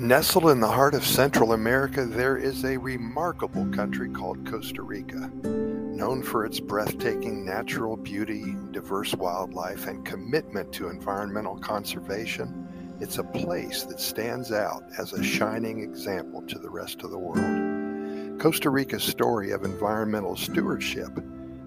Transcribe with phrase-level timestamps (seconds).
[0.00, 5.28] Nestled in the heart of Central America, there is a remarkable country called Costa Rica.
[5.42, 13.24] Known for its breathtaking natural beauty, diverse wildlife, and commitment to environmental conservation, it's a
[13.24, 18.38] place that stands out as a shining example to the rest of the world.
[18.40, 21.10] Costa Rica's story of environmental stewardship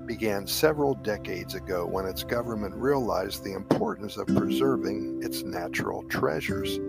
[0.06, 6.80] began several decades ago when its government realized the importance of preserving its natural treasures.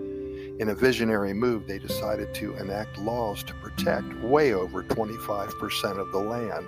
[0.59, 6.13] In a visionary move, they decided to enact laws to protect way over 25% of
[6.13, 6.67] the land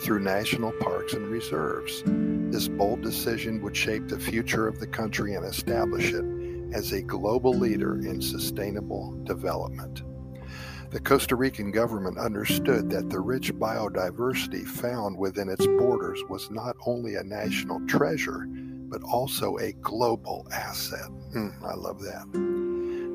[0.00, 2.02] through national parks and reserves.
[2.06, 6.24] This bold decision would shape the future of the country and establish it
[6.72, 10.02] as a global leader in sustainable development.
[10.90, 16.76] The Costa Rican government understood that the rich biodiversity found within its borders was not
[16.84, 18.46] only a national treasure,
[18.88, 21.08] but also a global asset.
[21.32, 22.59] Mm, I love that.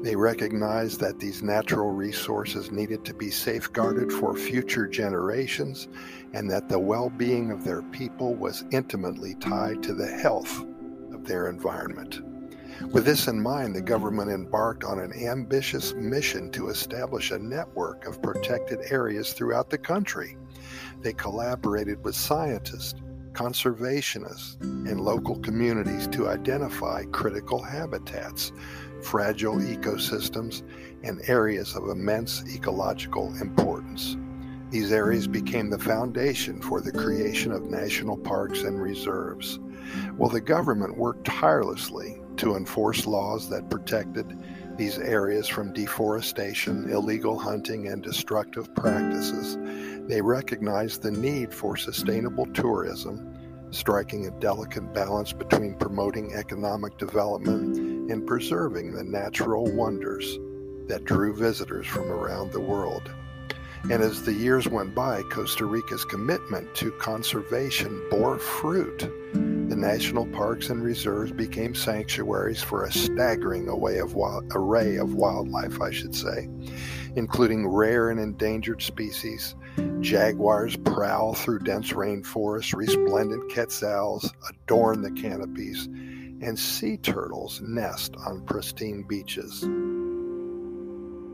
[0.06, 5.88] They recognized that these natural resources needed to be safeguarded for future generations
[6.31, 10.64] and that the well being of their people was intimately tied to the health
[11.11, 12.22] of their environment.
[12.92, 18.06] With this in mind, the government embarked on an ambitious mission to establish a network
[18.06, 20.38] of protected areas throughout the country.
[21.02, 23.02] They collaborated with scientists,
[23.33, 28.52] conservationists, and local communities to identify critical habitats
[29.06, 30.64] fragile ecosystems,
[31.03, 34.17] and areas of immense ecological importance.
[34.72, 39.59] These areas became the foundation for the creation of national parks and reserves.
[40.17, 44.38] Well, the government worked tirelessly to enforce laws that protected
[44.76, 49.58] these areas from deforestation, illegal hunting, and destructive practices.
[50.08, 53.33] They recognized the need for sustainable tourism,
[53.70, 60.39] striking a delicate balance between promoting economic development in preserving the natural wonders
[60.88, 63.11] that drew visitors from around the world.
[63.92, 69.11] And as the years went by, Costa Rica's commitment to conservation bore fruit.
[69.33, 74.16] The national parks and reserves became sanctuaries for a staggering array of,
[74.55, 76.49] array of wildlife, I should say,
[77.16, 79.54] including rare and endangered species.
[79.99, 85.87] Jaguars prowl through dense rainforests, resplendent quetzals adorn the canopies,
[86.42, 89.62] and sea turtles nest on pristine beaches.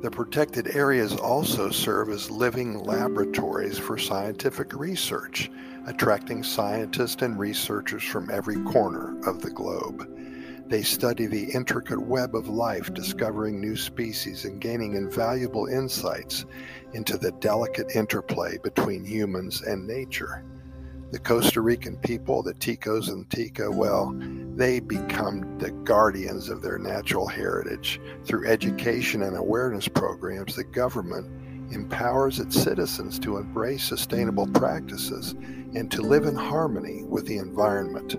[0.02, 5.52] The protected areas also serve as living laboratories for scientific research,
[5.86, 10.08] attracting scientists and researchers from every corner of the globe.
[10.68, 16.46] They study the intricate web of life, discovering new species and gaining invaluable insights
[16.94, 20.44] into the delicate interplay between humans and nature
[21.12, 24.16] the Costa Rican people, the Ticos and Tica, well,
[24.56, 28.00] they become the guardians of their natural heritage.
[28.26, 31.28] Through education and awareness programs, the government
[31.74, 35.34] empowers its citizens to embrace sustainable practices
[35.74, 38.18] and to live in harmony with the environment.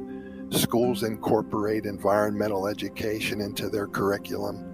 [0.55, 4.69] Schools incorporate environmental education into their curriculum,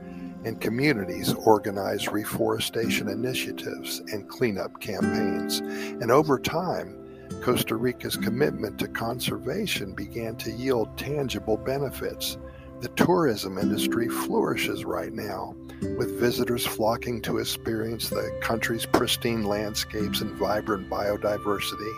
[0.45, 5.59] and communities organize reforestation initiatives and cleanup campaigns.
[5.59, 6.97] And over time,
[7.43, 12.37] Costa Rica's commitment to conservation began to yield tangible benefits.
[12.81, 15.57] The tourism industry flourishes right now,
[15.97, 21.93] with visitors flocking to experience the country's pristine landscapes and vibrant biodiversity.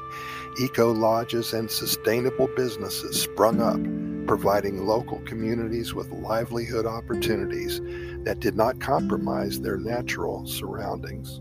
[0.59, 3.81] Eco lodges and sustainable businesses sprung up,
[4.27, 7.81] providing local communities with livelihood opportunities
[8.25, 11.41] that did not compromise their natural surroundings.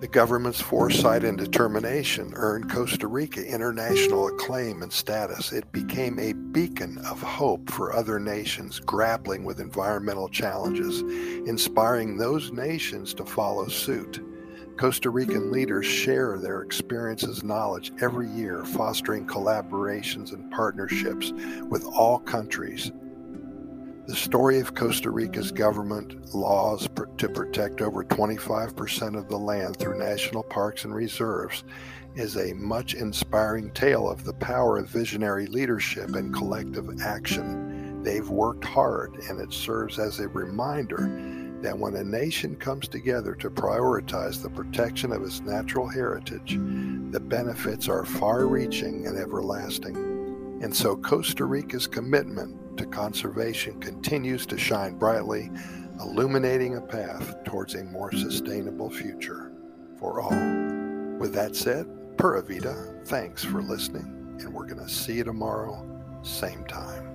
[0.00, 5.52] The government's foresight and determination earned Costa Rica international acclaim and status.
[5.52, 11.00] It became a beacon of hope for other nations grappling with environmental challenges,
[11.48, 14.22] inspiring those nations to follow suit.
[14.76, 21.32] Costa Rican leaders share their experiences and knowledge every year, fostering collaborations and partnerships
[21.70, 22.90] with all countries
[24.06, 26.86] the story of Costa Rica's government laws
[27.16, 31.64] to protect over 25% of the land through national parks and reserves
[32.14, 38.02] is a much inspiring tale of the power of visionary leadership and collective action.
[38.02, 41.08] They've worked hard, and it serves as a reminder
[41.62, 46.58] that when a nation comes together to prioritize the protection of its natural heritage,
[47.10, 50.13] the benefits are far reaching and everlasting.
[50.64, 55.50] And so Costa Rica's commitment to conservation continues to shine brightly,
[56.00, 59.52] illuminating a path towards a more sustainable future
[59.98, 60.30] for all.
[61.18, 65.86] With that said, Pura Vida, thanks for listening, and we're going to see you tomorrow,
[66.22, 67.13] same time.